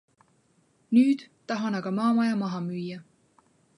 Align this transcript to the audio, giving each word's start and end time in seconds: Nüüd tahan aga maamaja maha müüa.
Nüüd 0.97 1.21
tahan 1.51 1.77
aga 1.81 1.91
maamaja 1.99 2.41
maha 2.41 2.63
müüa. 2.71 2.99